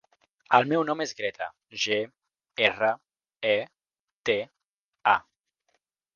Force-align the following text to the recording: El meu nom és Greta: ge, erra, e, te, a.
El 0.59 0.63
meu 0.69 0.85
nom 0.87 1.03
és 1.03 1.11
Greta: 1.19 1.49
ge, 1.83 1.97
erra, 2.71 2.91
e, 3.53 3.55
te, 4.31 4.39
a. 5.15 5.17